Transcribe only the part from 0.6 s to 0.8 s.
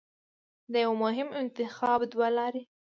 د